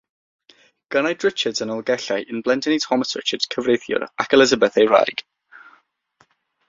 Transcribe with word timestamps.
Ganwyd 0.95 1.25
Richards 1.25 1.61
yn 1.65 1.69
Nolgellau 1.71 2.25
yn 2.35 2.41
blentyn 2.47 2.75
i 2.77 2.81
Thomas 2.87 3.13
Richards, 3.21 3.51
cyfreithiwr, 3.57 4.07
ac 4.25 4.37
Elizabeth 4.39 4.81
ei 4.85 4.89
wraig. 4.95 5.23